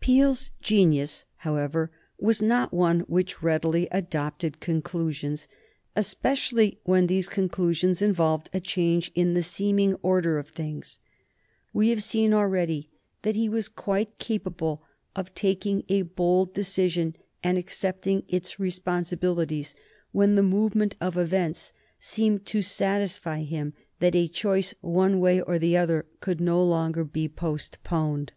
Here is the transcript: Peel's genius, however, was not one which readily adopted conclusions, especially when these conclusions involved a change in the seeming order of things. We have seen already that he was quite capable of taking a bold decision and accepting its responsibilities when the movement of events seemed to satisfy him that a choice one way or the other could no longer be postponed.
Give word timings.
Peel's 0.00 0.50
genius, 0.60 1.26
however, 1.36 1.92
was 2.18 2.42
not 2.42 2.74
one 2.74 3.02
which 3.02 3.40
readily 3.40 3.86
adopted 3.92 4.58
conclusions, 4.58 5.46
especially 5.94 6.80
when 6.82 7.06
these 7.06 7.28
conclusions 7.28 8.02
involved 8.02 8.50
a 8.52 8.58
change 8.58 9.12
in 9.14 9.34
the 9.34 9.44
seeming 9.44 9.94
order 10.02 10.38
of 10.40 10.48
things. 10.48 10.98
We 11.72 11.90
have 11.90 12.02
seen 12.02 12.34
already 12.34 12.90
that 13.22 13.36
he 13.36 13.48
was 13.48 13.68
quite 13.68 14.18
capable 14.18 14.82
of 15.14 15.32
taking 15.36 15.84
a 15.88 16.02
bold 16.02 16.52
decision 16.52 17.14
and 17.44 17.56
accepting 17.56 18.24
its 18.26 18.58
responsibilities 18.58 19.76
when 20.10 20.34
the 20.34 20.42
movement 20.42 20.96
of 21.00 21.16
events 21.16 21.72
seemed 22.00 22.44
to 22.46 22.60
satisfy 22.60 23.42
him 23.44 23.72
that 24.00 24.16
a 24.16 24.26
choice 24.26 24.74
one 24.80 25.20
way 25.20 25.40
or 25.40 25.60
the 25.60 25.76
other 25.76 26.06
could 26.18 26.40
no 26.40 26.60
longer 26.64 27.04
be 27.04 27.28
postponed. 27.28 28.32